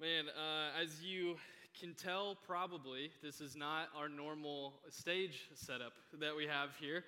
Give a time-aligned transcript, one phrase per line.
[0.00, 1.36] Man, uh, as you
[1.78, 7.04] can tell, probably, this is not our normal stage setup that we have here.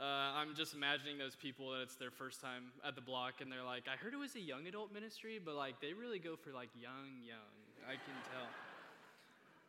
[0.00, 3.50] Uh, I'm just imagining those people that it's their first time at the block and
[3.50, 6.36] they're like, I heard it was a young adult ministry, but like they really go
[6.36, 7.58] for like young, young.
[7.88, 8.46] I can tell.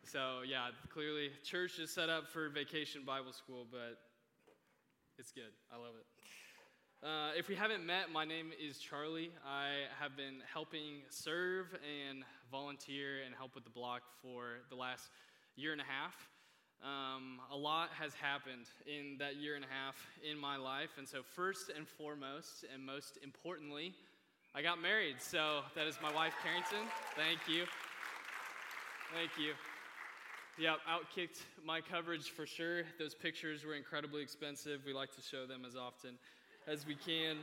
[0.03, 3.97] So, yeah, clearly, church is set up for vacation Bible school, but
[5.17, 5.57] it's good.
[5.73, 6.18] I love it.
[7.01, 9.31] Uh, if we haven't met, my name is Charlie.
[9.47, 15.07] I have been helping serve and volunteer and help with the block for the last
[15.55, 16.13] year and a half.
[16.83, 19.95] Um, a lot has happened in that year and a half
[20.29, 20.89] in my life.
[20.97, 23.93] And so, first and foremost, and most importantly,
[24.53, 25.21] I got married.
[25.21, 26.85] So, that is my wife, Carrington.
[27.15, 27.63] Thank you.
[29.15, 29.53] Thank you.
[30.59, 32.83] Yep, outkicked my coverage for sure.
[32.99, 34.81] Those pictures were incredibly expensive.
[34.85, 36.17] We like to show them as often
[36.67, 37.37] as we can.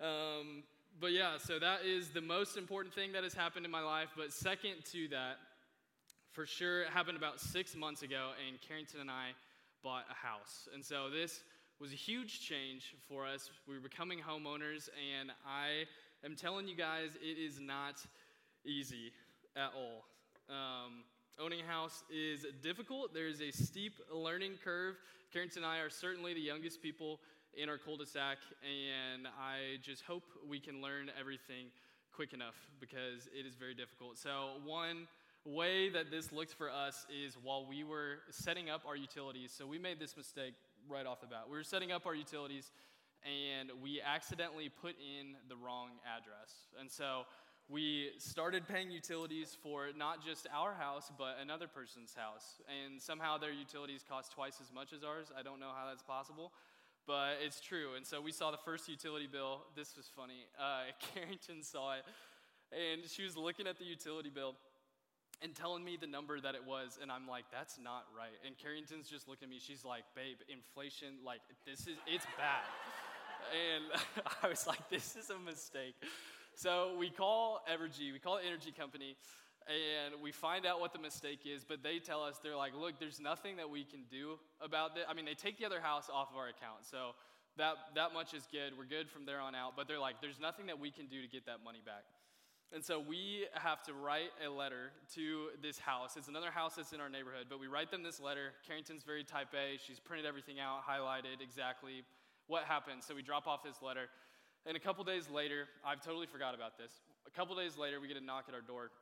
[0.00, 0.62] Um,
[1.00, 4.08] but yeah, so that is the most important thing that has happened in my life.
[4.16, 5.36] But second to that,
[6.32, 9.30] for sure, it happened about six months ago, and Carrington and I
[9.82, 10.68] bought a house.
[10.74, 11.40] And so this
[11.80, 13.50] was a huge change for us.
[13.66, 15.86] We were becoming homeowners, and I
[16.24, 17.96] am telling you guys, it is not
[18.64, 19.12] easy
[19.56, 20.04] at all.
[20.48, 21.04] Um,
[21.38, 23.14] owning a house is difficult.
[23.14, 24.96] There's a steep learning curve.
[25.32, 27.20] Carrington and I are certainly the youngest people
[27.56, 31.66] in our cul-de-sac, and I just hope we can learn everything
[32.14, 34.18] quick enough because it is very difficult.
[34.18, 35.08] So one
[35.44, 39.52] way that this looked for us is while we were setting up our utilities.
[39.56, 40.54] So we made this mistake
[40.88, 41.44] right off the bat.
[41.50, 42.70] We were setting up our utilities,
[43.24, 46.52] and we accidentally put in the wrong address.
[46.78, 47.22] And so
[47.68, 52.60] we started paying utilities for not just our house, but another person's house.
[52.68, 55.32] And somehow their utilities cost twice as much as ours.
[55.38, 56.52] I don't know how that's possible
[57.10, 57.94] but it's true.
[57.96, 59.66] And so we saw the first utility bill.
[59.74, 60.46] This was funny.
[60.56, 62.04] Uh, Carrington saw it,
[62.70, 64.54] and she was looking at the utility bill
[65.42, 68.38] and telling me the number that it was, and I'm like, that's not right.
[68.46, 69.58] And Carrington's just looking at me.
[69.58, 72.62] She's like, babe, inflation, like this is, it's bad.
[73.58, 73.84] and
[74.44, 75.96] I was like, this is a mistake.
[76.54, 79.16] So we call Evergy, we call Energy Company,
[79.66, 82.98] and we find out what the mistake is, but they tell us, they're like, look,
[82.98, 85.04] there's nothing that we can do about this.
[85.08, 87.12] I mean, they take the other house off of our account, so
[87.56, 88.76] that, that much is good.
[88.76, 91.20] We're good from there on out, but they're like, there's nothing that we can do
[91.22, 92.04] to get that money back.
[92.72, 96.16] And so we have to write a letter to this house.
[96.16, 98.52] It's another house that's in our neighborhood, but we write them this letter.
[98.64, 99.76] Carrington's very type A.
[99.84, 102.04] She's printed everything out, highlighted exactly
[102.46, 103.02] what happened.
[103.02, 104.06] So we drop off this letter.
[104.66, 106.92] And a couple days later, I've totally forgot about this.
[107.26, 108.92] A couple days later, we get a knock at our door.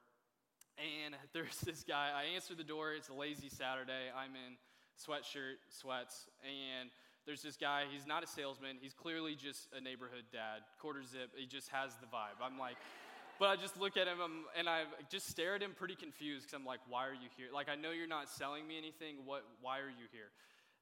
[0.78, 2.10] And there's this guy.
[2.14, 2.92] I answer the door.
[2.94, 4.10] It's a lazy Saturday.
[4.16, 4.56] I'm in
[4.98, 6.90] sweatshirt, sweats, and
[7.26, 7.84] there's this guy.
[7.90, 8.76] He's not a salesman.
[8.80, 11.30] He's clearly just a neighborhood dad, quarter zip.
[11.36, 12.40] He just has the vibe.
[12.42, 12.76] I'm like,
[13.38, 14.18] but I just look at him
[14.58, 17.48] and I just stare at him pretty confused because I'm like, why are you here?
[17.52, 19.16] Like, I know you're not selling me anything.
[19.24, 19.44] What?
[19.60, 20.30] Why are you here?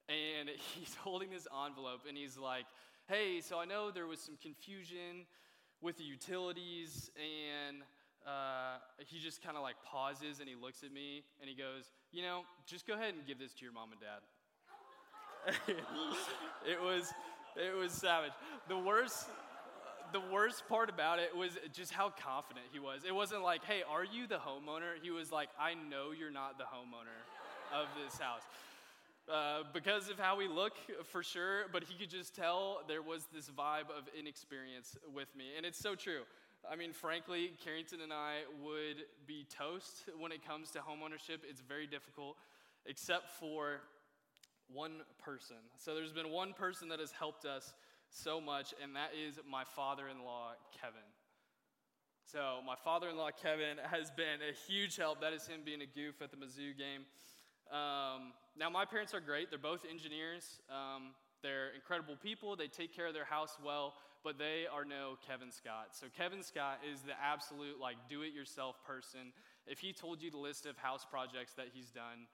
[0.08, 2.66] And he's holding this envelope and he's like,
[3.08, 5.26] hey, so I know there was some confusion
[5.82, 7.82] with the utilities and
[8.26, 11.84] uh, he just kind of like pauses and he looks at me and he goes,
[12.12, 14.20] You know, just go ahead and give this to your mom and dad.
[16.66, 17.12] it was
[17.56, 18.32] it was savage.
[18.68, 19.28] The worst
[20.12, 23.02] the worst part about it was just how confident he was.
[23.06, 26.58] It wasn't like, "Hey, are you the homeowner?" He was like, "I know you're not
[26.58, 27.18] the homeowner
[27.72, 28.42] of this house."
[29.28, 30.74] Uh, because of how we look,
[31.06, 35.46] for sure, but he could just tell there was this vibe of inexperience with me.
[35.56, 36.22] And it's so true.
[36.70, 41.38] I mean, frankly, Carrington and I would be toast when it comes to homeownership.
[41.48, 42.36] It's very difficult,
[42.86, 43.80] except for
[44.72, 45.56] one person.
[45.78, 47.72] So there's been one person that has helped us
[48.10, 51.06] so much, and that is my father in law, Kevin.
[52.24, 55.20] So, my father in law, Kevin, has been a huge help.
[55.20, 57.06] That is him being a goof at the Mizzou game.
[57.70, 59.50] Um, now, my parents are great.
[59.50, 60.60] They're both engineers.
[60.68, 62.56] Um, they're incredible people.
[62.56, 63.94] They take care of their house well
[64.26, 65.94] but they are no Kevin Scott.
[65.94, 69.30] So Kevin Scott is the absolute like do-it-yourself person.
[69.68, 72.26] If he told you the list of house projects that he's done,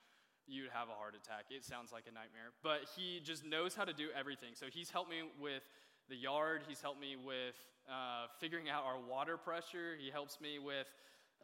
[0.49, 1.53] you'd have a heart attack.
[1.53, 2.57] It sounds like a nightmare.
[2.63, 4.57] But he just knows how to do everything.
[4.57, 5.69] So he's helped me with
[6.09, 6.63] the yard.
[6.67, 9.93] He's helped me with uh, figuring out our water pressure.
[10.01, 10.89] He helps me with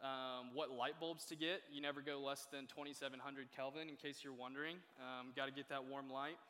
[0.01, 1.61] um, what light bulbs to get.
[1.71, 4.77] You never go less than 2700 Kelvin, in case you're wondering.
[4.97, 6.41] Um, Got to get that warm light.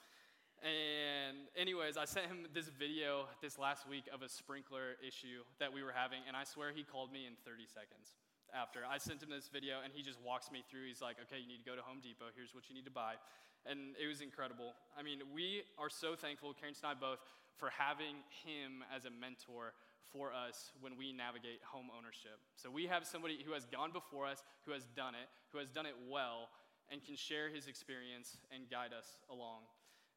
[0.59, 5.71] And, anyways, I sent him this video this last week of a sprinkler issue that
[5.71, 8.19] we were having, and I swear he called me in 30 seconds
[8.51, 8.83] after.
[8.83, 10.91] I sent him this video, and he just walks me through.
[10.91, 12.35] He's like, okay, you need to go to Home Depot.
[12.35, 13.15] Here's what you need to buy.
[13.63, 14.75] And it was incredible.
[14.99, 17.23] I mean, we are so thankful, Karen and I both,
[17.55, 19.71] for having him as a mentor
[20.11, 22.35] for us when we navigate home ownership.
[22.59, 25.69] So we have somebody who has gone before us, who has done it, who has
[25.71, 26.51] done it well,
[26.91, 29.63] and can share his experience and guide us along.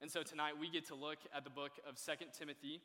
[0.02, 2.80] And so tonight we get to look at the book of Second Timothy.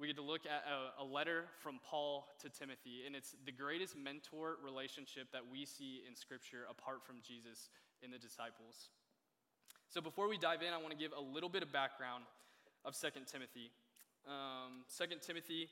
[0.00, 3.52] We get to look at a, a, letter from Paul to Timothy, and it's the
[3.52, 7.68] greatest mentor relationship that we see in Scripture apart from Jesus
[8.02, 8.88] in the disciples.
[9.90, 12.24] So before we dive in, I want to give a little bit of background
[12.82, 13.70] of Second Timothy.
[14.26, 15.68] Um, 2 Timothy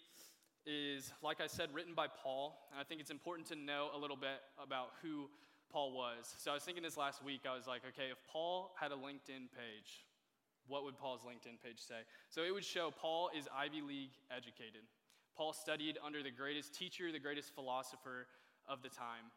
[0.66, 2.68] is, like I said, written by Paul.
[2.70, 5.30] And I think it's important to know a little bit about who
[5.72, 6.34] Paul was.
[6.36, 8.96] So I was thinking this last week, I was like, okay, if Paul had a
[8.96, 10.04] LinkedIn page,
[10.68, 12.02] what would Paul's LinkedIn page say?
[12.28, 14.82] So it would show Paul is Ivy League educated.
[15.36, 18.26] Paul studied under the greatest teacher, the greatest philosopher
[18.68, 19.30] of the time.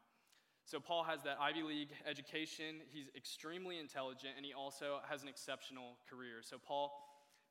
[0.66, 2.82] So Paul has that Ivy League education.
[2.92, 6.42] He's extremely intelligent, and he also has an exceptional career.
[6.42, 6.94] So Paul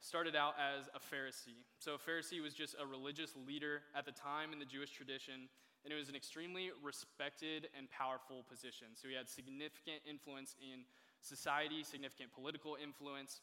[0.00, 1.66] started out as a Pharisee.
[1.78, 5.48] So, a Pharisee was just a religious leader at the time in the Jewish tradition,
[5.84, 8.94] and it was an extremely respected and powerful position.
[8.94, 10.86] So, he had significant influence in
[11.20, 13.40] society, significant political influence.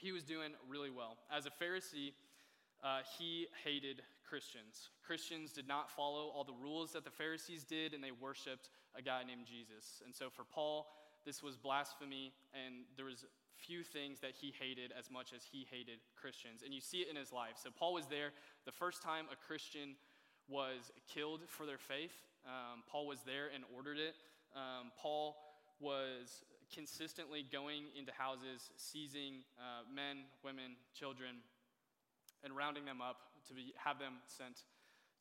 [0.00, 1.16] He was doing really well.
[1.30, 2.12] As a Pharisee,
[2.82, 4.88] uh, he hated Christians.
[5.04, 9.02] Christians did not follow all the rules that the Pharisees did, and they worshiped a
[9.02, 10.02] guy named Jesus.
[10.04, 10.86] And so, for Paul,
[11.26, 13.26] this was blasphemy, and there was
[13.56, 16.62] few things that he hated as much as he hated Christians.
[16.64, 17.60] And you see it in his life.
[17.62, 18.30] So Paul was there
[18.64, 19.96] the first time a Christian
[20.48, 22.16] was killed for their faith.
[22.46, 24.14] Um, Paul was there and ordered it.
[24.56, 25.36] Um, Paul
[25.78, 26.42] was
[26.74, 31.36] consistently going into houses, seizing uh, men, women, children,
[32.44, 33.16] and rounding them up
[33.48, 34.64] to be, have them sent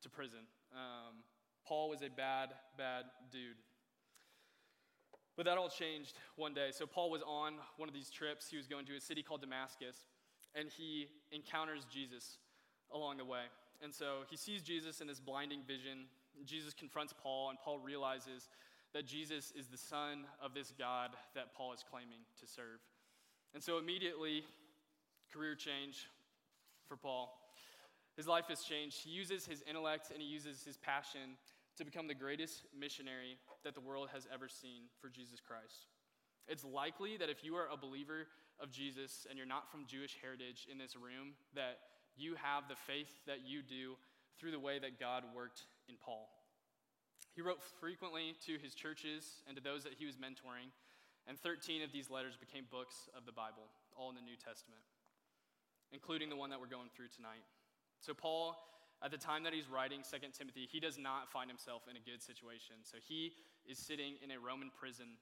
[0.01, 0.47] to prison.
[0.73, 1.23] Um,
[1.65, 3.57] Paul was a bad, bad dude.
[5.35, 6.69] But that all changed one day.
[6.71, 8.49] So Paul was on one of these trips.
[8.49, 9.95] He was going to a city called Damascus,
[10.53, 12.37] and he encounters Jesus
[12.91, 13.43] along the way.
[13.81, 16.05] And so he sees Jesus in this blinding vision.
[16.45, 18.49] Jesus confronts Paul, and Paul realizes
[18.93, 22.79] that Jesus is the son of this God that Paul is claiming to serve.
[23.53, 24.43] And so immediately,
[25.31, 26.07] career change
[26.87, 27.37] for Paul.
[28.17, 28.97] His life has changed.
[29.03, 31.37] He uses his intellect and he uses his passion
[31.77, 35.87] to become the greatest missionary that the world has ever seen for Jesus Christ.
[36.47, 38.27] It's likely that if you are a believer
[38.59, 41.77] of Jesus and you're not from Jewish heritage in this room, that
[42.17, 43.95] you have the faith that you do
[44.37, 46.27] through the way that God worked in Paul.
[47.39, 50.75] He wrote frequently to his churches and to those that he was mentoring,
[51.23, 53.63] and 13 of these letters became books of the Bible,
[53.95, 54.83] all in the New Testament,
[55.95, 57.47] including the one that we're going through tonight.
[58.03, 58.59] So, Paul
[58.99, 62.03] at the time that he's writing 2 Timothy, he does not find himself in a
[62.03, 62.83] good situation.
[62.83, 63.31] So he
[63.63, 65.15] is sitting in a Roman prison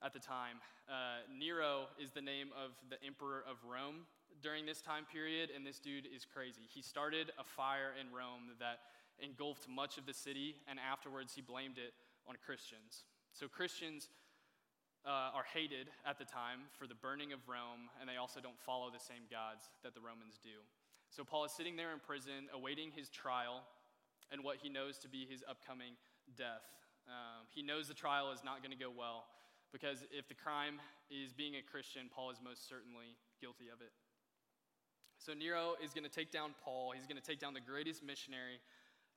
[0.00, 0.64] at the time.
[0.88, 4.08] Uh, Nero is the name of the emperor of Rome
[4.40, 6.64] during this time period, and this dude is crazy.
[6.64, 8.80] He started a fire in Rome that
[9.18, 11.94] engulfed much of the city, and afterwards he blamed it
[12.28, 13.04] on Christians.
[13.32, 14.08] So Christians
[15.04, 18.58] uh, are hated at the time for the burning of Rome, and they also don't
[18.58, 20.64] follow the same gods that the Romans do.
[21.10, 23.62] So Paul is sitting there in prison, awaiting his trial
[24.32, 25.94] and what he knows to be his upcoming
[26.36, 26.64] death.
[27.06, 29.28] Um, he knows the trial is not going to go well
[29.72, 30.80] because if the crime
[31.10, 33.92] is being a Christian, Paul is most certainly guilty of it.
[35.18, 36.92] So Nero is going to take down Paul.
[36.96, 38.58] He's going to take down the greatest missionary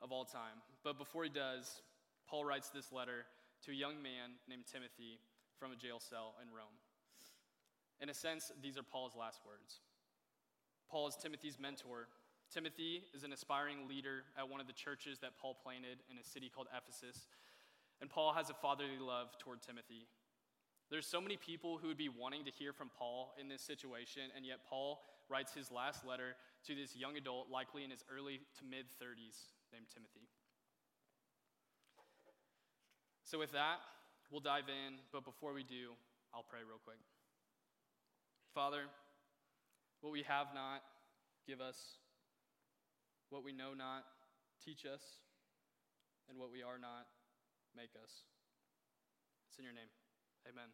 [0.02, 0.62] of all time.
[0.84, 1.82] But before he does,
[2.30, 3.26] Paul writes this letter
[3.66, 5.20] to a young man named Timothy
[5.60, 6.78] from a jail cell in Rome.
[8.00, 9.82] In a sense, these are Paul's last words.
[10.90, 12.08] Paul is Timothy's mentor.
[12.54, 16.24] Timothy is an aspiring leader at one of the churches that Paul planted in a
[16.24, 17.28] city called Ephesus.
[18.00, 20.08] And Paul has a fatherly love toward Timothy.
[20.90, 24.32] There's so many people who would be wanting to hear from Paul in this situation,
[24.36, 26.36] and yet Paul writes his last letter
[26.68, 30.28] to this young adult, likely in his early to mid 30s, named Timothy.
[33.24, 33.84] So, with that,
[34.32, 35.96] we'll dive in, but before we do,
[36.34, 37.00] I'll pray real quick.
[38.54, 38.88] Father,
[40.02, 40.82] what we have not,
[41.46, 42.00] give us.
[43.30, 44.06] What we know not,
[44.64, 45.04] teach us.
[46.30, 47.08] And what we are not,
[47.76, 48.28] make us.
[49.48, 49.92] It's in your name.
[50.48, 50.72] Amen.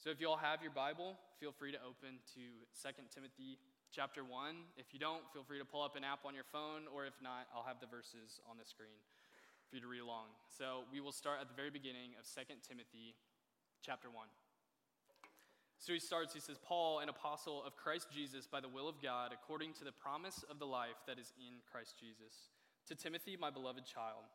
[0.00, 4.22] So if you all have your Bible, feel free to open to 2 Timothy chapter
[4.22, 4.54] 1.
[4.78, 7.18] If you don't, feel free to pull up an app on your phone, or if
[7.18, 9.02] not, I'll have the verses on the screen
[9.68, 10.30] for you to read along.
[10.46, 13.18] So we will start at the very beginning of 2 Timothy
[13.82, 14.26] chapter 1.
[15.78, 19.00] So he starts, he says, Paul, an apostle of Christ Jesus by the will of
[19.02, 22.52] God, according to the promise of the life that is in Christ Jesus.
[22.88, 24.28] To Timothy, my beloved child,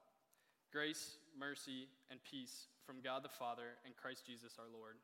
[0.71, 4.95] grace, mercy, and peace from God the Father and Christ Jesus our Lord.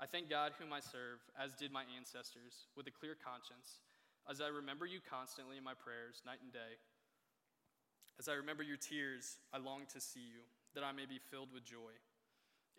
[0.00, 3.78] I thank God, whom I serve, as did my ancestors, with a clear conscience.
[4.28, 6.80] as I remember you constantly in my prayers, night and day.
[8.18, 10.40] As I remember your tears, I long to see you,
[10.74, 11.92] that I may be filled with joy.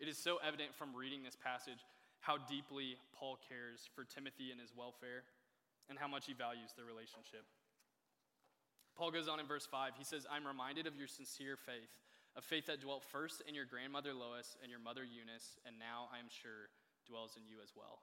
[0.02, 1.80] It is so evident from reading this passage
[2.20, 5.22] how deeply Paul cares for Timothy and his welfare
[5.88, 7.46] and how much he values their relationship.
[8.98, 9.92] Paul goes on in verse 5.
[9.96, 11.92] He says, I'm reminded of your sincere faith,
[12.34, 16.08] a faith that dwelt first in your grandmother Lois and your mother Eunice, and now
[16.10, 16.72] I am sure
[17.06, 18.02] dwells in you as well.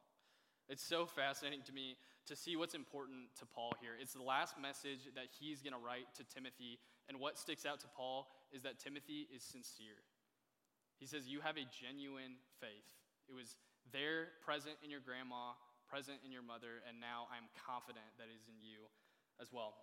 [0.70, 4.00] It's so fascinating to me to see what's important to Paul here.
[4.00, 6.80] It's the last message that he's going to write to Timothy,
[7.10, 10.00] and what sticks out to Paul is that Timothy is sincere.
[11.00, 12.88] He says, You have a genuine faith.
[13.28, 13.56] It was
[13.92, 15.52] there, present in your grandma,
[15.90, 18.88] present in your mother, and now I'm confident that it is in you
[19.42, 19.76] as well.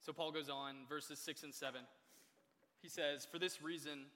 [0.00, 1.80] So Paul goes on, verses 6 and 7.
[2.80, 4.06] He says, For this reason,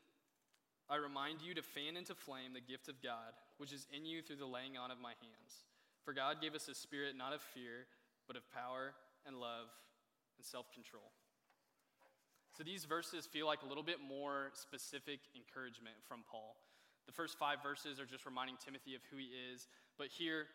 [0.89, 4.25] I remind you to fan into flame the gift of God, which is in you
[4.25, 5.69] through the laying on of my hands.
[6.01, 7.85] For God gave us a spirit not of fear,
[8.25, 8.97] but of power
[9.29, 9.69] and love
[10.41, 11.13] and self control.
[12.57, 16.57] So these verses feel like a little bit more specific encouragement from Paul.
[17.05, 19.69] The first five verses are just reminding Timothy of who he is,
[20.01, 20.49] but here,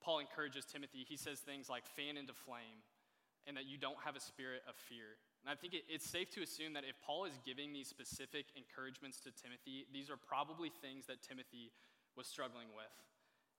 [0.00, 1.04] Paul encourages Timothy.
[1.04, 2.80] He says things like fan into flame,
[3.44, 5.20] and that you don't have a spirit of fear.
[5.44, 8.46] And I think it, it's safe to assume that if Paul is giving these specific
[8.56, 11.72] encouragements to Timothy, these are probably things that Timothy
[12.18, 12.90] was struggling with.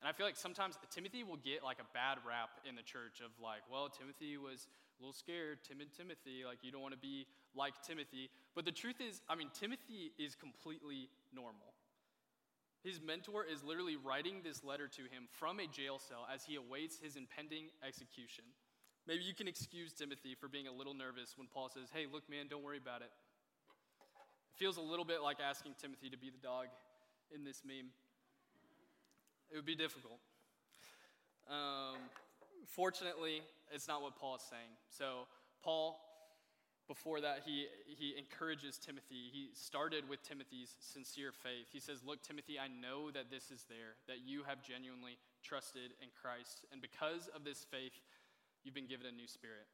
[0.03, 3.23] And I feel like sometimes Timothy will get like a bad rap in the church
[3.23, 6.99] of like, well, Timothy was a little scared, timid Timothy, like you don't want to
[6.99, 7.25] be
[7.55, 8.29] like Timothy.
[8.55, 11.71] But the truth is, I mean, Timothy is completely normal.
[12.83, 16.55] His mentor is literally writing this letter to him from a jail cell as he
[16.55, 18.47] awaits his impending execution.
[19.03, 22.23] Maybe you can excuse Timothy for being a little nervous when Paul says, Hey, look,
[22.29, 23.11] man, don't worry about it.
[23.11, 26.67] It feels a little bit like asking Timothy to be the dog
[27.35, 27.91] in this meme.
[29.51, 30.19] It would be difficult.
[31.49, 31.97] Um,
[32.67, 33.41] fortunately,
[33.73, 34.77] it's not what Paul is saying.
[34.89, 35.25] So,
[35.63, 35.99] Paul,
[36.87, 39.29] before that, he, he encourages Timothy.
[39.31, 41.67] He started with Timothy's sincere faith.
[41.73, 45.97] He says, Look, Timothy, I know that this is there, that you have genuinely trusted
[46.01, 46.65] in Christ.
[46.71, 47.97] And because of this faith,
[48.63, 49.65] you've been given a new spirit.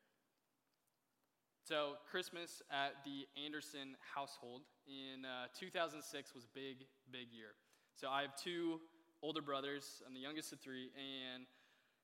[1.67, 7.57] So, Christmas at the Anderson household in uh, 2006 was a big, big year.
[7.95, 8.79] So, I have two
[9.25, 10.05] older brothers.
[10.05, 11.49] I'm the youngest of three, and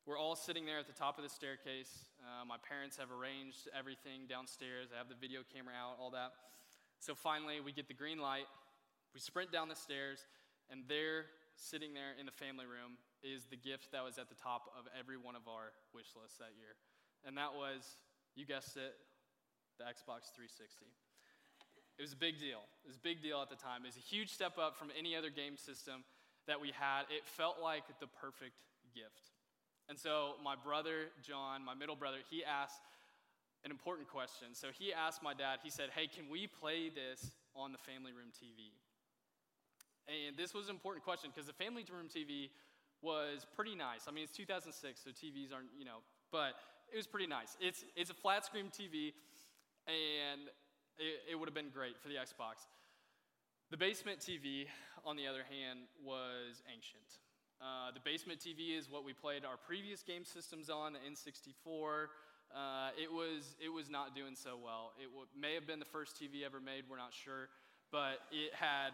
[0.09, 2.09] we're all sitting there at the top of the staircase.
[2.17, 4.89] Uh, my parents have arranged everything downstairs.
[4.89, 6.33] I have the video camera out, all that.
[6.97, 8.49] So, finally, we get the green light.
[9.13, 10.25] We sprint down the stairs,
[10.73, 14.39] and there, sitting there in the family room, is the gift that was at the
[14.41, 16.73] top of every one of our wish lists that year.
[17.21, 18.01] And that was,
[18.33, 18.97] you guessed it,
[19.77, 20.89] the Xbox 360.
[20.89, 22.65] It was a big deal.
[22.81, 23.85] It was a big deal at the time.
[23.85, 26.01] It was a huge step up from any other game system
[26.47, 27.03] that we had.
[27.09, 28.63] It felt like the perfect
[28.95, 29.31] gift.
[29.89, 32.81] And so my brother, John, my middle brother, he asked
[33.63, 34.53] an important question.
[34.53, 38.11] So he asked my dad, he said, Hey, can we play this on the family
[38.11, 38.73] room TV?
[40.07, 42.49] And this was an important question because the family room TV
[43.01, 44.05] was pretty nice.
[44.07, 46.53] I mean, it's 2006, so TVs aren't, you know, but
[46.91, 47.57] it was pretty nice.
[47.59, 49.13] It's, it's a flat screen TV,
[49.87, 50.49] and
[50.97, 52.67] it, it would have been great for the Xbox.
[53.71, 54.67] The basement TV,
[55.05, 57.07] on the other hand, was ancient.
[57.63, 62.11] Uh, the basement TV is what we played our previous game systems on, the N64.
[62.51, 64.91] Uh, it, was, it was not doing so well.
[64.99, 67.47] It w- may have been the first TV ever made, we're not sure,
[67.93, 68.91] but it had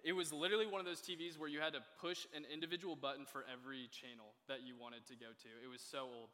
[0.00, 3.26] it was literally one of those TVs where you had to push an individual button
[3.26, 5.50] for every channel that you wanted to go to.
[5.60, 6.32] It was so old.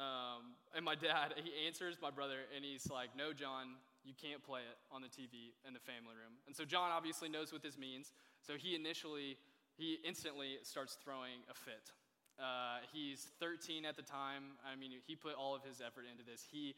[0.00, 4.42] Um, and my dad, he answers my brother, and he's like, No, John, you can't
[4.42, 6.38] play it on the TV in the family room.
[6.46, 8.12] And so John obviously knows what this means.
[8.40, 9.38] So he initially,
[9.76, 11.92] he instantly starts throwing a fit.
[12.38, 14.58] Uh, he's 13 at the time.
[14.66, 16.44] I mean, he put all of his effort into this.
[16.50, 16.74] He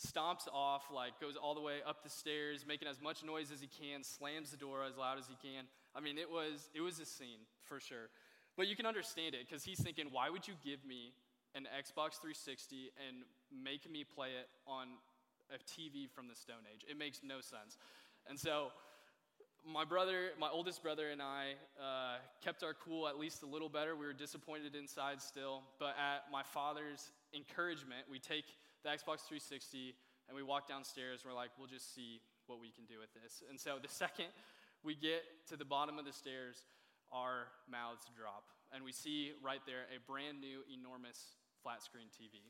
[0.00, 3.60] stomps off, like goes all the way up the stairs, making as much noise as
[3.60, 5.64] he can, slams the door as loud as he can.
[5.94, 8.08] I mean, it was it was a scene for sure.
[8.56, 11.12] But you can understand it because he's thinking, why would you give me
[11.54, 14.88] an Xbox 360 and make me play it on
[15.52, 16.84] a TV from the Stone Age?
[16.88, 17.76] It makes no sense.
[18.28, 18.68] And so
[19.64, 23.68] my brother, my oldest brother, and I uh, kept our cool at least a little
[23.68, 23.94] better.
[23.94, 28.46] We were disappointed inside still, but at my father's encouragement, we take
[28.82, 29.94] the Xbox 360
[30.28, 31.22] and we walk downstairs.
[31.24, 33.42] We're like, we'll just see what we can do with this.
[33.48, 34.26] And so the second
[34.82, 36.66] we get to the bottom of the stairs,
[37.12, 38.44] our mouths drop.
[38.74, 42.42] And we see right there a brand new, enormous flat screen TV.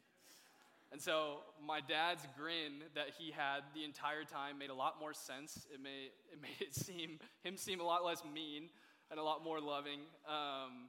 [0.92, 5.14] And so my dad's grin that he had the entire time made a lot more
[5.14, 5.66] sense.
[5.72, 8.68] It made it, made it seem him seem a lot less mean
[9.11, 10.00] and a lot more loving.
[10.28, 10.88] Um,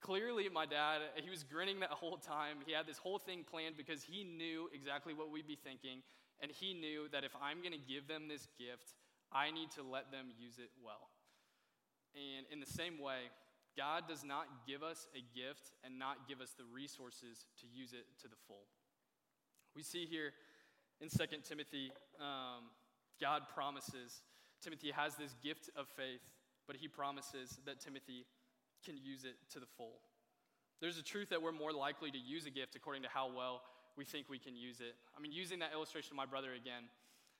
[0.00, 2.58] Clearly, my dad, he was grinning that whole time.
[2.64, 6.02] He had this whole thing planned because he knew exactly what we'd be thinking.
[6.40, 8.94] And he knew that if I'm going to give them this gift,
[9.32, 11.10] I need to let them use it well.
[12.14, 13.26] And in the same way,
[13.76, 17.92] God does not give us a gift and not give us the resources to use
[17.92, 18.70] it to the full.
[19.78, 20.32] We see here
[21.00, 22.66] in 2 Timothy, um,
[23.20, 24.22] God promises.
[24.60, 26.18] Timothy has this gift of faith,
[26.66, 28.26] but he promises that Timothy
[28.84, 30.02] can use it to the full.
[30.80, 33.62] There's a truth that we're more likely to use a gift according to how well
[33.96, 34.96] we think we can use it.
[35.16, 36.90] I mean, using that illustration of my brother again,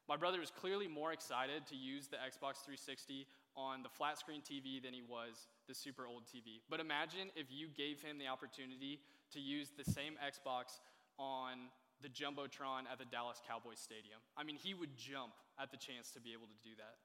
[0.08, 3.26] my brother is clearly more excited to use the Xbox 360
[3.56, 6.62] on the flat screen TV than he was the super old TV.
[6.70, 9.00] But imagine if you gave him the opportunity
[9.32, 10.78] to use the same Xbox
[11.18, 11.66] on
[12.02, 14.22] the Jumbotron at the Dallas Cowboys Stadium.
[14.36, 17.02] I mean, he would jump at the chance to be able to do that.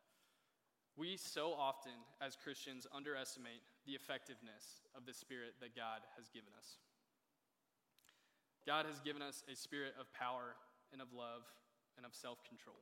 [0.95, 6.53] We so often, as Christians, underestimate the effectiveness of the Spirit that God has given
[6.53, 6.77] us.
[8.65, 10.55] God has given us a spirit of power
[10.93, 11.43] and of love
[11.97, 12.77] and of self control.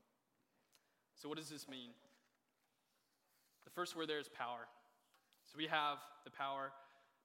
[1.16, 1.92] So, what does this mean?
[3.64, 4.68] The first word there is power.
[5.48, 6.72] So, we have the power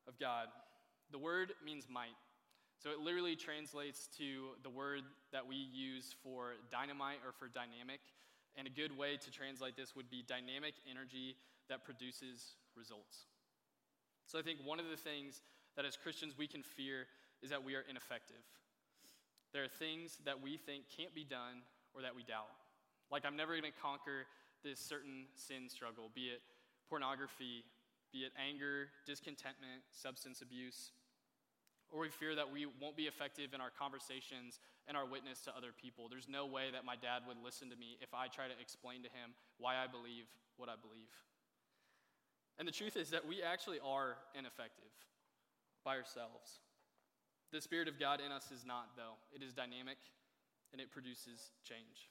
[0.09, 0.47] of God.
[1.11, 2.17] The word means might.
[2.87, 5.03] So, it literally translates to the word
[5.33, 7.99] that we use for dynamite or for dynamic.
[8.55, 11.35] And a good way to translate this would be dynamic energy
[11.69, 13.27] that produces results.
[14.31, 15.43] So, I think one of the things
[15.75, 17.11] that as Christians we can fear
[17.43, 18.47] is that we are ineffective.
[19.53, 22.55] There are things that we think can't be done or that we doubt.
[23.11, 24.31] Like, I'm never going to conquer
[24.63, 26.39] this certain sin struggle, be it
[26.89, 27.67] pornography,
[28.13, 30.93] be it anger, discontentment, substance abuse,
[31.93, 35.55] or we fear that we won't be effective in our conversations and our witness to
[35.57, 36.09] other people.
[36.11, 39.03] There's no way that my dad would listen to me if I try to explain
[39.03, 40.27] to him why I believe
[40.57, 41.13] what I believe.
[42.59, 44.91] And the truth is that we actually are ineffective
[45.85, 46.61] by ourselves.
[47.53, 49.21] The Spirit of God in us is not, though.
[49.35, 49.99] It is dynamic
[50.73, 52.11] and it produces change.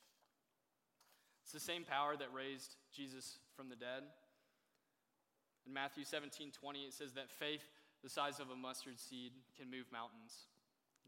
[1.44, 4.04] It's the same power that raised Jesus from the dead.
[5.68, 7.66] In Matthew 17 20, it says that faith
[8.06, 10.46] the size of a mustard seed can move mountains.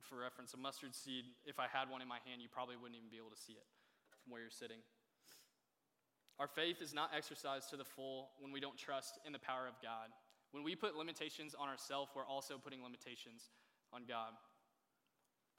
[0.01, 2.97] For reference, a mustard seed, if I had one in my hand, you probably wouldn't
[2.97, 3.69] even be able to see it
[4.17, 4.81] from where you're sitting.
[6.41, 9.69] Our faith is not exercised to the full when we don't trust in the power
[9.69, 10.09] of God.
[10.49, 13.53] When we put limitations on ourselves, we're also putting limitations
[13.93, 14.33] on God.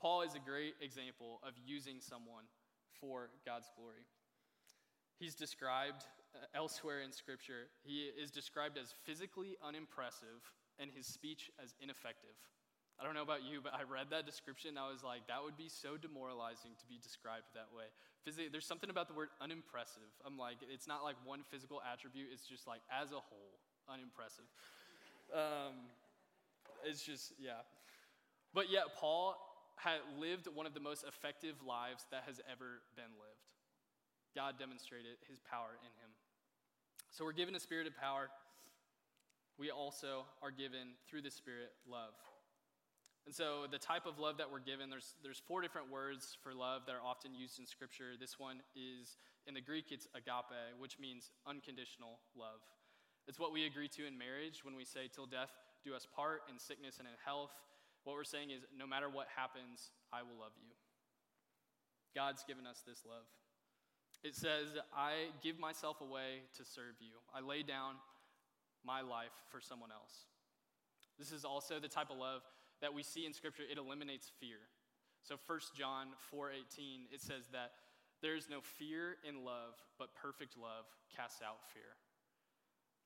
[0.02, 2.50] Paul is a great example of using someone
[2.98, 4.10] for God's glory.
[5.22, 6.02] He's described
[6.34, 10.42] uh, elsewhere in Scripture, he is described as physically unimpressive
[10.78, 12.34] and his speech as ineffective.
[12.98, 15.38] I don't know about you, but I read that description and I was like, that
[15.38, 17.86] would be so demoralizing to be described that way.
[18.26, 20.10] Physically, there's something about the word unimpressive.
[20.26, 23.54] I'm like, it's not like one physical attribute, it's just like as a whole,
[23.86, 24.50] unimpressive.
[25.30, 25.94] Um,
[26.82, 27.62] it's just, yeah.
[28.52, 29.38] But yet, Paul
[29.76, 33.46] had lived one of the most effective lives that has ever been lived.
[34.34, 36.10] God demonstrated his power in him.
[37.10, 38.28] So we're given a spirit of power.
[39.58, 42.14] We also are given through the Spirit love.
[43.26, 46.54] And so the type of love that we're given, there's, there's four different words for
[46.54, 48.14] love that are often used in Scripture.
[48.18, 52.62] This one is, in the Greek, it's agape, which means unconditional love.
[53.26, 55.50] It's what we agree to in marriage when we say, till death
[55.84, 57.52] do us part, in sickness and in health,
[58.04, 60.72] what we're saying is, no matter what happens, I will love you.
[62.14, 63.28] God's given us this love.
[64.24, 67.20] It says, I give myself away to serve you.
[67.34, 68.00] I lay down
[68.88, 70.24] my life for someone else.
[71.18, 72.40] This is also the type of love
[72.80, 73.64] that we see in Scripture.
[73.70, 74.56] It eliminates fear.
[75.22, 77.72] So 1 John 4:18 it says that
[78.22, 82.00] there is no fear in love, but perfect love casts out fear.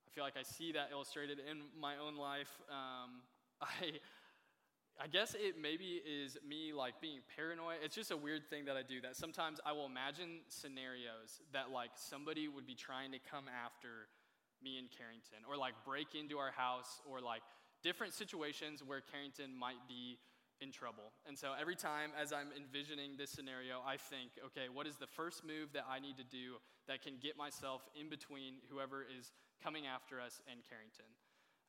[0.07, 2.61] I feel like I see that illustrated in my own life.
[2.69, 3.23] Um,
[3.61, 3.99] I
[5.01, 7.77] I guess it maybe is me like being paranoid.
[7.83, 11.71] It's just a weird thing that I do that sometimes I will imagine scenarios that
[11.71, 14.07] like somebody would be trying to come after
[14.63, 17.43] me and Carrington or like break into our house or like
[17.83, 20.17] different situations where Carrington might be
[20.61, 21.11] in trouble.
[21.27, 25.07] And so every time as I'm envisioning this scenario, I think, okay, what is the
[25.07, 29.35] first move that I need to do that can get myself in between whoever is
[29.61, 31.11] coming after us and Carrington?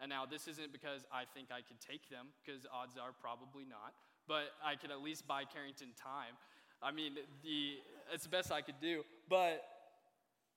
[0.00, 3.62] And now, this isn't because I think I could take them, because odds are probably
[3.62, 3.94] not,
[4.26, 6.34] but I could at least buy Carrington time.
[6.82, 7.78] I mean, the,
[8.12, 9.02] it's the best I could do.
[9.28, 9.62] But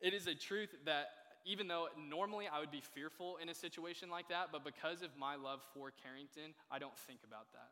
[0.02, 1.10] it is a truth that
[1.48, 5.16] even though normally I would be fearful in a situation like that, but because of
[5.18, 7.72] my love for Carrington, I don't think about that.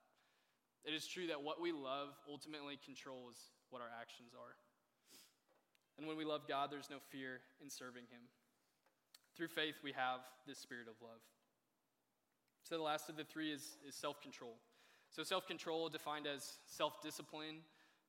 [0.88, 3.36] It is true that what we love ultimately controls
[3.70, 4.56] what our actions are.
[5.98, 8.22] And when we love God, there's no fear in serving Him.
[9.36, 11.20] Through faith, we have this spirit of love.
[12.64, 14.56] So the last of the three is, is self control.
[15.12, 17.58] So self control, defined as self discipline.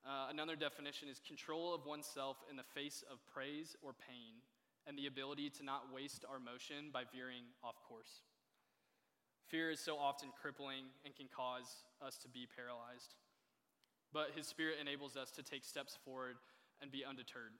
[0.06, 4.38] Uh, another definition is control of oneself in the face of praise or pain,
[4.86, 8.22] and the ability to not waste our motion by veering off course.
[9.48, 13.14] Fear is so often crippling and can cause us to be paralyzed.
[14.12, 16.36] But His Spirit enables us to take steps forward
[16.82, 17.54] and be undeterred.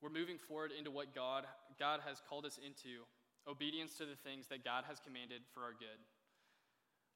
[0.00, 1.46] We're moving forward into what God,
[1.78, 3.06] God has called us into
[3.46, 5.98] obedience to the things that God has commanded for our good.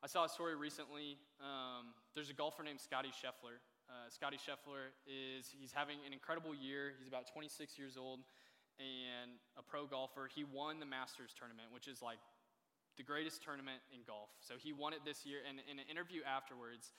[0.03, 1.19] I saw a story recently.
[1.41, 3.59] Um, there's a golfer named Scotty Scheffler.
[3.87, 6.93] Uh, Scotty Scheffler is he's having an incredible year.
[6.99, 8.21] He's about 26 years old
[8.83, 10.29] and a pro golfer.
[10.29, 12.19] He won the Masters tournament, which is like
[12.99, 14.31] the greatest tournament in golf.
[14.41, 15.39] So he won it this year.
[15.47, 16.93] And in an interview afterwards,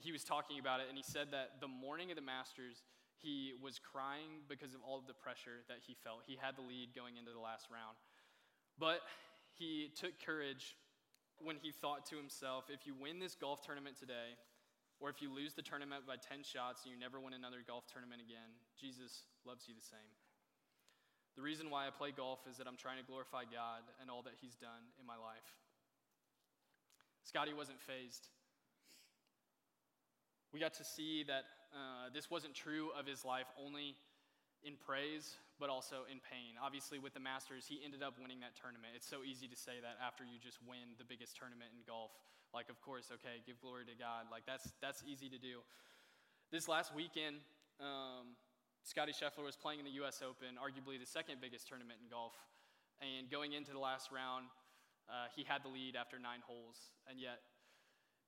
[0.00, 2.82] he was talking about it, and he said that the morning of the Masters,
[3.20, 6.24] he was crying because of all of the pressure that he felt.
[6.24, 8.00] He had the lead going into the last round.
[8.80, 9.04] But
[9.52, 10.74] he took courage
[11.36, 14.40] when he thought to himself if you win this golf tournament today,
[15.00, 17.88] or if you lose the tournament by 10 shots and you never win another golf
[17.88, 20.12] tournament again, Jesus loves you the same.
[21.34, 24.20] The reason why I play golf is that I'm trying to glorify God and all
[24.28, 25.56] that He's done in my life.
[27.24, 28.28] Scotty wasn't fazed.
[30.52, 33.94] We got to see that uh, this wasn't true of his life only
[34.66, 36.58] in praise, but also in pain.
[36.58, 38.98] Obviously, with the Masters, he ended up winning that tournament.
[38.98, 42.10] It's so easy to say that after you just win the biggest tournament in golf.
[42.52, 44.26] Like, of course, okay, give glory to God.
[44.30, 45.62] Like, that's, that's easy to do.
[46.50, 47.46] This last weekend,
[47.78, 48.34] um,
[48.82, 50.18] Scotty Scheffler was playing in the U.S.
[50.18, 52.34] Open, arguably the second biggest tournament in golf.
[52.98, 54.50] And going into the last round,
[55.06, 56.90] uh, he had the lead after nine holes.
[57.06, 57.38] And yet,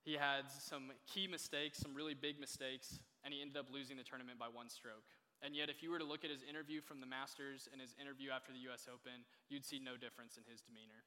[0.03, 4.03] he had some key mistakes, some really big mistakes, and he ended up losing the
[4.03, 5.07] tournament by one stroke.
[5.43, 7.95] And yet, if you were to look at his interview from the Masters and his
[7.99, 11.03] interview after the US Open, you'd see no difference in his demeanor.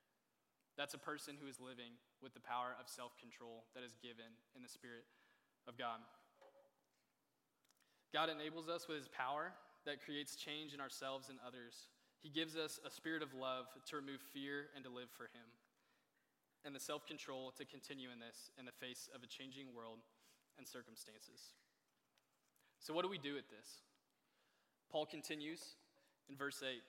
[0.77, 4.29] That's a person who is living with the power of self control that is given
[4.55, 5.09] in the Spirit
[5.67, 6.05] of God.
[8.13, 9.53] God enables us with his power
[9.85, 11.89] that creates change in ourselves and others.
[12.21, 15.47] He gives us a spirit of love to remove fear and to live for him
[16.67, 20.03] and the self control to continue in this in the face of a changing world
[20.59, 21.55] and circumstances.
[22.81, 23.87] So, what do we do with this?
[24.91, 25.63] Paul continues
[26.29, 26.83] in verse 8.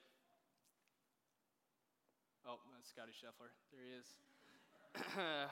[2.48, 3.52] Oh, that's Scotty Scheffler.
[3.76, 4.08] There he is.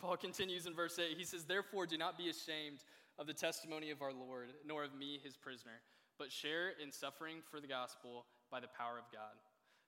[0.00, 1.16] Paul continues in verse 8.
[1.18, 2.84] He says, Therefore, do not be ashamed
[3.18, 5.82] of the testimony of our Lord, nor of me, his prisoner,
[6.16, 9.34] but share in suffering for the gospel by the power of God.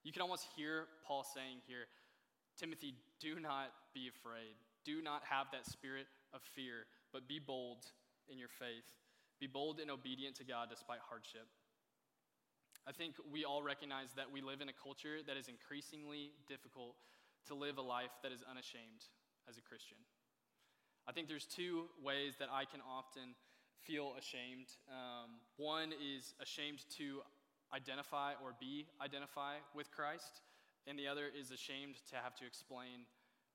[0.02, 1.86] You can almost hear Paul saying here,
[2.58, 4.58] Timothy, do not be afraid.
[4.84, 7.86] Do not have that spirit of fear, but be bold
[8.28, 8.98] in your faith.
[9.38, 11.46] Be bold and obedient to God despite hardship.
[12.86, 16.96] I think we all recognize that we live in a culture that is increasingly difficult
[17.46, 19.08] to live a life that is unashamed
[19.48, 19.98] as a Christian.
[21.08, 23.34] I think there's two ways that I can often
[23.80, 24.68] feel ashamed.
[24.88, 27.22] Um, one is ashamed to
[27.74, 30.42] identify or be identify with Christ
[30.86, 33.06] and the other is ashamed to have to explain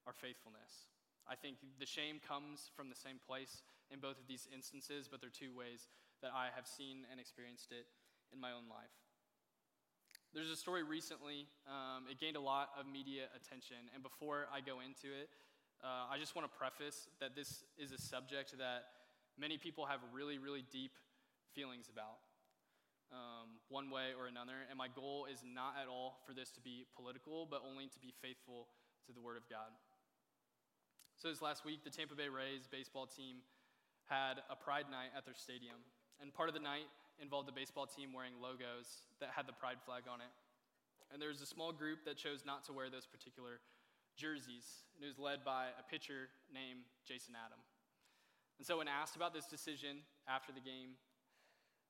[0.05, 0.89] our faithfulness.
[1.27, 5.21] I think the shame comes from the same place in both of these instances, but
[5.21, 5.89] there are two ways
[6.21, 7.89] that I have seen and experienced it
[8.31, 8.93] in my own life.
[10.35, 14.59] There's a story recently, um, it gained a lot of media attention, and before I
[14.59, 15.31] go into it,
[15.79, 18.83] uh, I just want to preface that this is a subject that
[19.39, 20.91] many people have really, really deep
[21.55, 22.19] feelings about
[23.15, 24.67] um, one way or another.
[24.67, 27.99] And my goal is not at all for this to be political, but only to
[28.03, 28.67] be faithful
[29.07, 29.71] to the Word of God.
[31.15, 33.39] So, this last week, the Tampa Bay Rays baseball team
[34.11, 35.79] had a pride night at their stadium.
[36.19, 39.79] And part of the night involved a baseball team wearing logos that had the pride
[39.85, 40.31] flag on it.
[41.13, 43.61] And there was a small group that chose not to wear those particular
[44.17, 44.87] jerseys.
[44.95, 47.59] And it was led by a pitcher named Jason Adam.
[48.57, 50.95] And so, when asked about this decision after the game,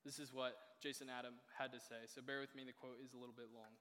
[0.05, 2.05] this is what Jason Adam had to say.
[2.05, 3.73] So bear with me, the quote is a little bit long.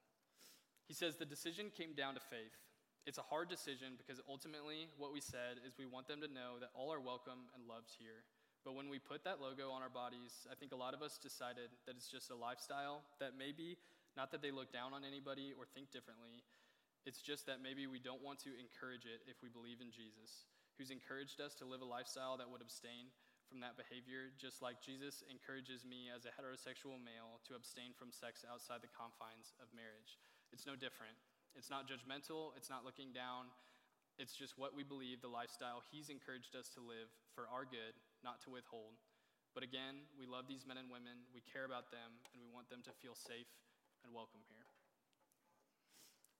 [0.89, 2.57] He says, The decision came down to faith.
[3.05, 6.57] It's a hard decision because ultimately what we said is we want them to know
[6.57, 8.25] that all are welcome and loved here.
[8.65, 11.21] But when we put that logo on our bodies, I think a lot of us
[11.21, 13.77] decided that it's just a lifestyle that maybe,
[14.17, 16.41] not that they look down on anybody or think differently,
[17.05, 20.49] it's just that maybe we don't want to encourage it if we believe in Jesus,
[20.81, 23.13] who's encouraged us to live a lifestyle that would abstain
[23.45, 28.09] from that behavior, just like Jesus encourages me as a heterosexual male to abstain from
[28.09, 30.17] sex outside the confines of marriage.
[30.49, 31.13] It's no different.
[31.53, 33.53] It's not judgmental, it's not looking down.
[34.17, 37.99] It's just what we believe, the lifestyle He's encouraged us to live for our good,
[38.23, 38.95] not to withhold.
[39.51, 42.67] But again, we love these men and women, we care about them, and we want
[42.67, 43.47] them to feel safe
[44.03, 44.67] and welcome here.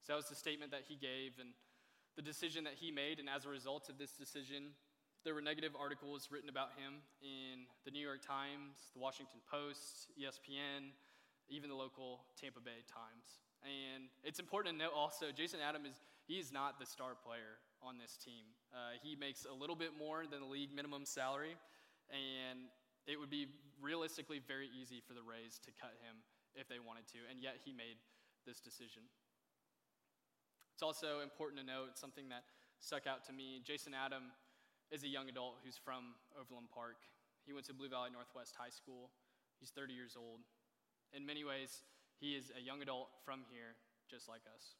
[0.03, 1.55] So that was the statement that he gave and
[2.15, 3.19] the decision that he made.
[3.19, 4.75] And as a result of this decision,
[5.23, 10.13] there were negative articles written about him in the New York Times, the Washington Post,
[10.13, 10.93] ESPN,
[11.49, 13.41] even the local Tampa Bay Times.
[13.65, 17.61] And it's important to note also, Jason Adam is he is not the star player
[17.81, 18.49] on this team.
[18.73, 21.53] Uh, he makes a little bit more than the league minimum salary,
[22.09, 22.65] and
[23.05, 23.47] it would be
[23.81, 26.25] realistically very easy for the Rays to cut him
[26.57, 28.01] if they wanted to, and yet he made
[28.45, 29.05] this decision.
[30.73, 32.43] It's also important to note something that
[32.79, 33.61] stuck out to me.
[33.63, 34.33] Jason Adam
[34.91, 36.97] is a young adult who's from Overland Park.
[37.45, 39.13] He went to Blue Valley Northwest High School.
[39.59, 40.41] He's 30 years old.
[41.13, 41.85] In many ways,
[42.19, 43.77] he is a young adult from here,
[44.09, 44.75] just like us.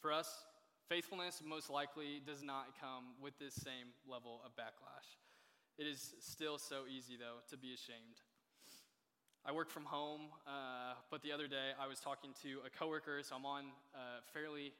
[0.00, 0.44] For us,
[0.88, 5.16] faithfulness most likely does not come with this same level of backlash.
[5.78, 8.20] It is still so easy, though, to be ashamed.
[9.44, 13.22] I work from home, uh, but the other day I was talking to a coworker,
[13.22, 14.72] so I'm on a fairly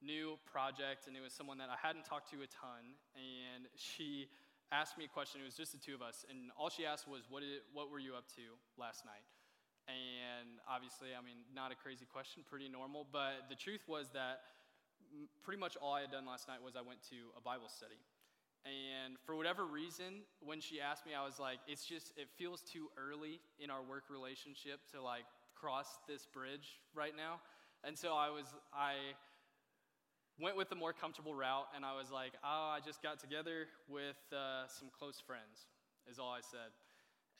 [0.00, 4.28] new project, and it was someone that I hadn't talked to a ton, and she
[4.70, 5.40] asked me a question.
[5.40, 7.90] It was just the two of us, and all she asked was, "What, did, what
[7.90, 8.42] were you up to
[8.78, 9.26] last night?"
[9.90, 14.42] And obviously, I mean, not a crazy question, pretty normal, but the truth was that
[15.42, 18.00] pretty much all I had done last night was I went to a Bible study.
[18.64, 22.62] And for whatever reason, when she asked me, I was like, it's just, it feels
[22.62, 27.40] too early in our work relationship to like cross this bridge right now.
[27.82, 28.94] And so I was, I
[30.38, 33.66] went with the more comfortable route and I was like, oh, I just got together
[33.88, 35.66] with uh, some close friends,
[36.08, 36.70] is all I said.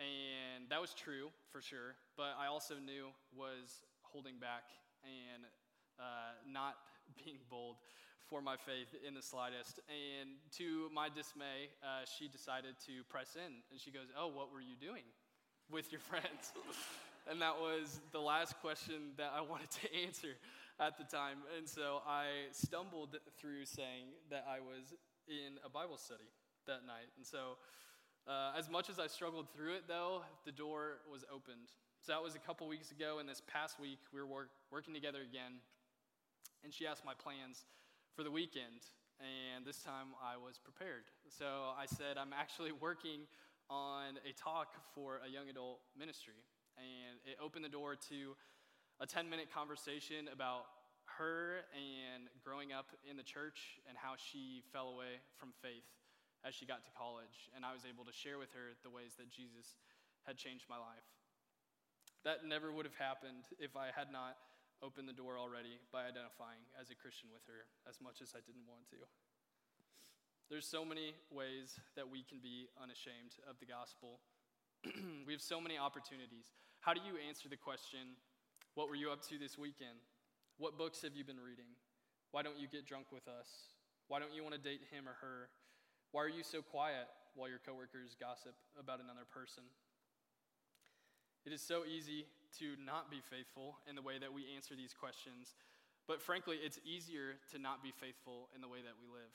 [0.00, 4.64] And that was true for sure, but I also knew was holding back
[5.04, 5.44] and
[6.00, 6.74] uh, not
[7.24, 7.76] being bold
[8.28, 9.80] for my faith in the slightest.
[9.88, 13.60] And to my dismay, uh, she decided to press in.
[13.70, 15.04] And she goes, Oh, what were you doing
[15.70, 16.52] with your friends?
[17.30, 20.34] and that was the last question that I wanted to answer
[20.80, 21.38] at the time.
[21.56, 24.94] And so I stumbled through saying that I was
[25.28, 26.26] in a Bible study
[26.66, 27.10] that night.
[27.16, 27.58] And so,
[28.26, 31.74] uh, as much as I struggled through it, though, the door was opened.
[32.00, 34.94] So that was a couple weeks ago, and this past week we were work, working
[34.94, 35.58] together again
[36.64, 37.64] and she asked my plans
[38.14, 38.86] for the weekend.
[39.20, 41.06] And this time I was prepared.
[41.28, 43.26] So I said, I'm actually working
[43.70, 46.42] on a talk for a young adult ministry.
[46.76, 48.34] And it opened the door to
[49.00, 50.66] a 10 minute conversation about
[51.18, 55.86] her and growing up in the church and how she fell away from faith
[56.42, 57.50] as she got to college.
[57.54, 59.78] And I was able to share with her the ways that Jesus
[60.26, 61.06] had changed my life.
[62.24, 64.38] That never would have happened if I had not
[64.82, 68.42] opened the door already by identifying as a Christian with her as much as I
[68.42, 68.98] didn't want to.
[70.50, 74.20] There's so many ways that we can be unashamed of the gospel.
[75.26, 76.52] we have so many opportunities.
[76.82, 78.18] How do you answer the question,
[78.74, 80.02] What were you up to this weekend?
[80.58, 81.72] What books have you been reading?
[82.34, 83.72] Why don't you get drunk with us?
[84.08, 85.48] Why don't you want to date him or her?
[86.10, 89.64] Why are you so quiet while your coworkers gossip about another person?
[91.46, 92.26] It is so easy
[92.58, 95.54] to not be faithful in the way that we answer these questions.
[96.08, 99.32] But frankly, it's easier to not be faithful in the way that we live.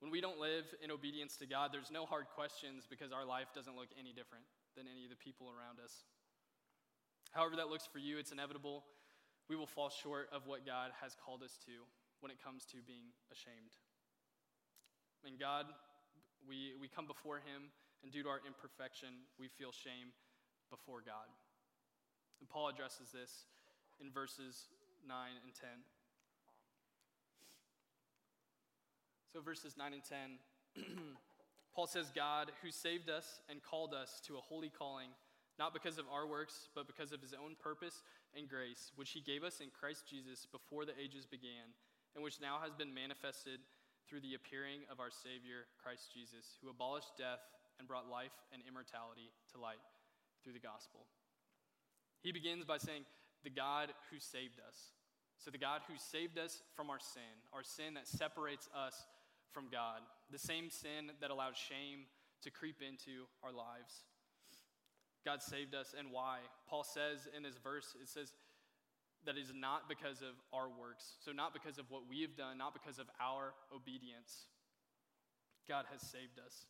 [0.00, 3.48] When we don't live in obedience to God, there's no hard questions because our life
[3.54, 4.44] doesn't look any different
[4.76, 6.04] than any of the people around us.
[7.32, 8.84] However, that looks for you, it's inevitable.
[9.48, 11.84] We will fall short of what God has called us to
[12.20, 13.76] when it comes to being ashamed.
[15.24, 15.66] And God,
[16.44, 17.72] we, we come before Him,
[18.02, 20.12] and due to our imperfection, we feel shame
[20.70, 21.28] before God.
[22.40, 23.46] And Paul addresses this
[24.00, 24.68] in verses
[25.06, 25.68] 9 and 10.
[29.32, 30.84] So, verses 9 and 10,
[31.74, 35.12] Paul says, God, who saved us and called us to a holy calling,
[35.58, 38.02] not because of our works, but because of his own purpose
[38.36, 41.76] and grace, which he gave us in Christ Jesus before the ages began,
[42.14, 43.60] and which now has been manifested
[44.08, 47.44] through the appearing of our Savior, Christ Jesus, who abolished death
[47.78, 49.82] and brought life and immortality to light
[50.42, 51.04] through the gospel.
[52.22, 53.02] He begins by saying,
[53.44, 54.92] The God who saved us.
[55.38, 59.06] So, the God who saved us from our sin, our sin that separates us
[59.52, 60.00] from God,
[60.30, 62.08] the same sin that allowed shame
[62.42, 64.04] to creep into our lives.
[65.24, 66.38] God saved us, and why?
[66.68, 68.32] Paul says in this verse, it says
[69.24, 71.18] that it is not because of our works.
[71.24, 74.48] So, not because of what we have done, not because of our obedience.
[75.68, 76.66] God has saved us.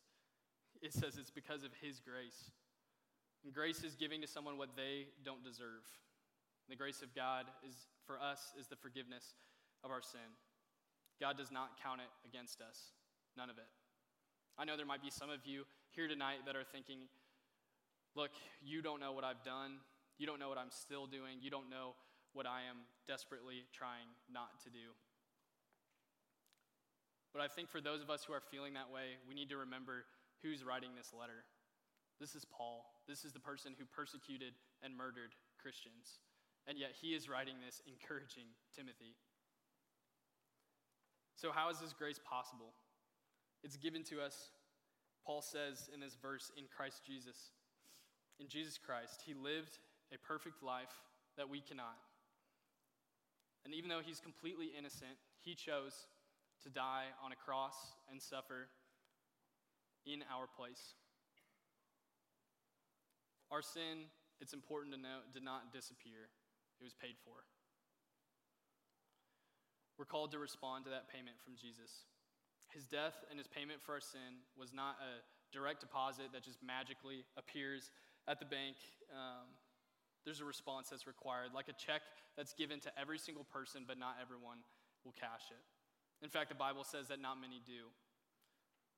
[0.81, 2.51] It says it's because of His grace.
[3.47, 5.87] And grace is giving to someone what they don't deserve.
[6.67, 9.23] The grace of God is for us is the forgiveness
[9.85, 10.35] of our sin.
[11.23, 12.91] God does not count it against us.
[13.37, 13.71] None of it.
[14.59, 15.63] I know there might be some of you
[15.95, 17.07] here tonight that are thinking,
[18.19, 19.79] look, you don't know what I've done.
[20.19, 21.39] You don't know what I'm still doing.
[21.39, 21.95] You don't know
[22.33, 24.91] what I am desperately trying not to do.
[27.31, 29.57] But I think for those of us who are feeling that way, we need to
[29.63, 30.03] remember
[30.43, 31.47] who's writing this letter.
[32.19, 32.83] This is Paul.
[33.07, 36.19] This is the person who persecuted and murdered Christians.
[36.67, 39.15] And yet he is writing this encouraging Timothy.
[41.35, 42.73] So, how is this grace possible?
[43.63, 44.51] It's given to us,
[45.25, 47.51] Paul says in this verse, in Christ Jesus.
[48.39, 49.79] In Jesus Christ, he lived
[50.13, 50.93] a perfect life
[51.37, 51.97] that we cannot.
[53.65, 56.07] And even though he's completely innocent, he chose
[56.63, 57.75] to die on a cross
[58.11, 58.67] and suffer
[60.05, 60.95] in our place.
[63.51, 66.29] Our sin, it's important to note, did not disappear,
[66.79, 67.47] it was paid for.
[69.97, 72.05] We're called to respond to that payment from Jesus.
[72.69, 76.61] His death and his payment for our sin was not a direct deposit that just
[76.61, 77.89] magically appears
[78.27, 78.77] at the bank.
[79.09, 79.47] Um,
[80.25, 82.03] there's a response that's required, like a check
[82.35, 84.59] that's given to every single person, but not everyone
[85.05, 85.63] will cash it.
[86.21, 87.89] In fact, the Bible says that not many do.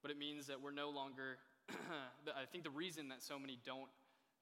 [0.01, 1.37] But it means that we're no longer,
[1.69, 3.91] I think the reason that so many don't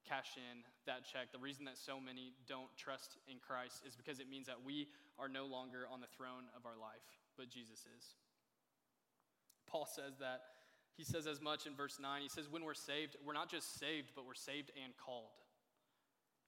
[0.07, 4.19] cash in that check, the reason that so many don't trust in Christ is because
[4.19, 4.87] it means that we
[5.19, 7.03] are no longer on the throne of our life,
[7.35, 8.15] but Jesus is.
[9.67, 10.41] Paul says that.
[10.95, 12.23] He says as much in verse 9.
[12.23, 15.29] He says, When we're saved, we're not just saved, but we're saved and called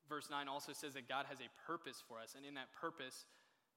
[0.10, 2.34] verse 9 also says that God has a purpose for us.
[2.34, 3.30] And in that purpose,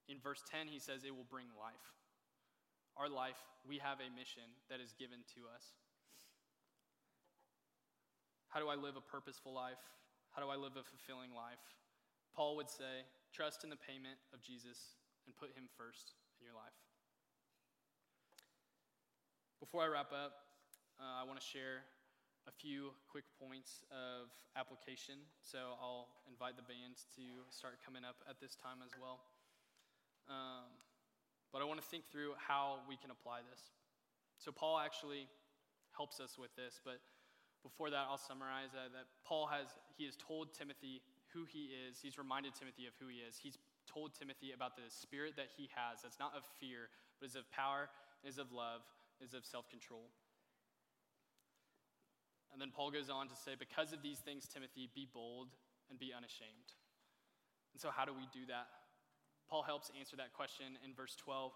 [0.08, 1.92] in verse 10, he says it will bring life.
[2.96, 5.76] Our life, we have a mission that is given to us.
[8.52, 9.80] How do I live a purposeful life?
[10.36, 11.64] How do I live a fulfilling life?
[12.36, 16.52] Paul would say, trust in the payment of Jesus and put him first in your
[16.52, 16.76] life.
[19.56, 20.36] Before I wrap up,
[21.00, 21.88] uh, I want to share
[22.44, 25.16] a few quick points of application.
[25.40, 29.24] So I'll invite the band to start coming up at this time as well.
[30.28, 30.68] Um,
[31.56, 33.72] but I want to think through how we can apply this.
[34.36, 35.24] So Paul actually
[35.96, 37.00] helps us with this, but
[37.62, 41.98] before that, I'll summarize uh, that Paul has he has told Timothy who he is.
[42.02, 43.38] He's reminded Timothy of who he is.
[43.40, 43.56] He's
[43.88, 46.02] told Timothy about the spirit that he has.
[46.02, 47.88] That's not of fear, but is of power,
[48.26, 48.82] is of love,
[49.22, 50.10] is of self-control.
[52.52, 55.48] And then Paul goes on to say, Because of these things, Timothy, be bold
[55.88, 56.76] and be unashamed.
[57.72, 58.68] And so, how do we do that?
[59.48, 61.52] Paul helps answer that question in verse 12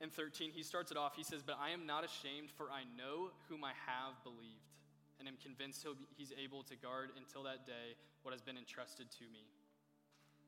[0.00, 0.50] and 13.
[0.54, 1.14] He starts it off.
[1.16, 4.75] He says, But I am not ashamed, for I know whom I have believed,
[5.18, 9.24] and am convinced he's able to guard until that day what has been entrusted to
[9.32, 9.48] me.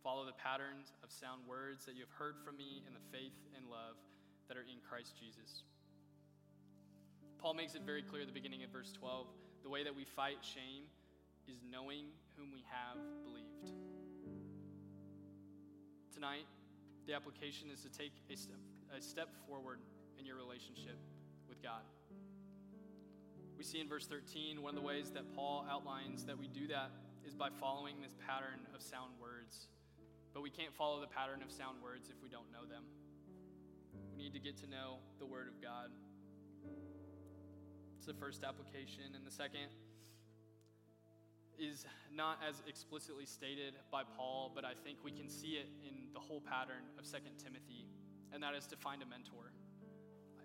[0.03, 3.35] Follow the patterns of sound words that you have heard from me in the faith
[3.57, 3.99] and love
[4.47, 5.65] that are in Christ Jesus.
[7.39, 9.27] Paul makes it very clear at the beginning of verse 12
[9.63, 10.87] the way that we fight shame
[11.47, 13.73] is knowing whom we have believed.
[16.13, 16.47] Tonight,
[17.07, 18.59] the application is to take a step,
[18.97, 19.79] a step forward
[20.19, 20.99] in your relationship
[21.49, 21.83] with God.
[23.59, 26.69] We see in verse 13, one of the ways that Paul outlines that we do
[26.69, 26.93] that
[27.27, 29.67] is by following this pattern of sound words.
[30.33, 32.85] But we can't follow the pattern of sound words if we don't know them.
[34.17, 35.91] We need to get to know the Word of God
[37.97, 39.11] It's the first application.
[39.17, 39.75] And the second
[41.59, 46.15] is not as explicitly stated by Paul, but I think we can see it in
[46.15, 47.89] the whole pattern of 2 Timothy,
[48.33, 49.51] and that is to find a mentor.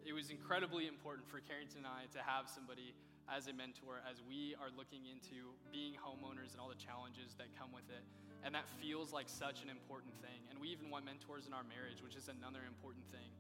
[0.03, 2.91] It was incredibly important for Carrington and I to have somebody
[3.31, 7.47] as a mentor as we are looking into being homeowners and all the challenges that
[7.55, 8.03] come with it.
[8.43, 10.43] And that feels like such an important thing.
[10.51, 13.31] And we even want mentors in our marriage, which is another important thing.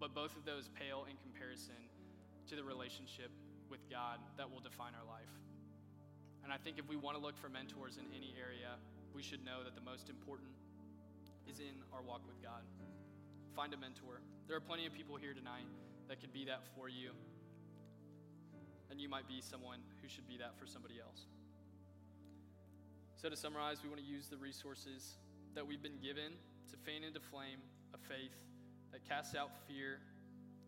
[0.00, 1.76] But both of those pale in comparison
[2.48, 3.28] to the relationship
[3.68, 5.28] with God that will define our life.
[6.40, 8.80] And I think if we want to look for mentors in any area,
[9.12, 10.48] we should know that the most important
[11.44, 12.64] is in our walk with God.
[13.52, 14.24] Find a mentor.
[14.48, 15.68] There are plenty of people here tonight
[16.10, 17.14] that could be that for you.
[18.90, 21.30] And you might be someone who should be that for somebody else.
[23.14, 25.14] So, to summarize, we want to use the resources
[25.54, 26.34] that we've been given
[26.70, 27.62] to fan into flame
[27.94, 28.34] a faith
[28.90, 30.02] that casts out fear,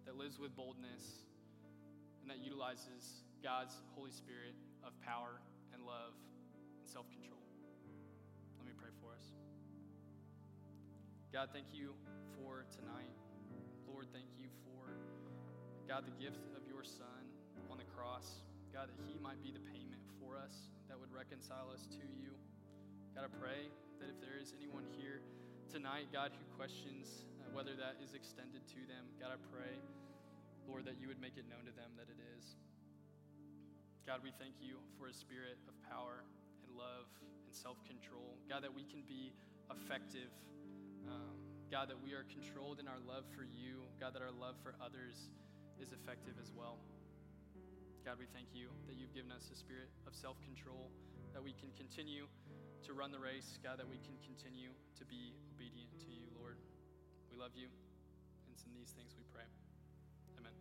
[0.06, 1.26] that lives with boldness,
[2.22, 4.54] and that utilizes God's Holy Spirit
[4.86, 5.42] of power
[5.74, 6.14] and love
[6.78, 7.42] and self control.
[8.58, 9.26] Let me pray for us.
[11.32, 11.94] God, thank you
[12.38, 13.10] for tonight.
[13.88, 15.11] Lord, thank you for,
[15.88, 17.22] God, the gift of your Son
[17.70, 18.42] on the cross.
[18.72, 22.32] God, that he might be the payment for us that would reconcile us to you.
[23.14, 23.68] God, I pray
[24.00, 25.20] that if there is anyone here
[25.68, 29.76] tonight, God, who questions uh, whether that is extended to them, God, I pray
[30.68, 32.56] Lord, that you would make it known to them that it is.
[34.06, 36.24] God, we thank you for a spirit of power
[36.66, 37.06] and love
[37.46, 38.38] and self control.
[38.48, 39.32] God, that we can be
[39.70, 40.30] effective
[41.08, 41.36] Um,
[41.70, 43.88] God, that we are controlled in our love for you.
[43.98, 45.30] God, that our love for others
[45.82, 46.78] is effective as well.
[48.06, 50.90] God, we thank you that you've given us a spirit of self control,
[51.34, 52.30] that we can continue
[52.86, 53.58] to run the race.
[53.62, 56.56] God, that we can continue to be obedient to you, Lord.
[57.30, 57.66] We love you.
[57.66, 59.46] And it's in these things we pray.
[60.38, 60.54] Amen.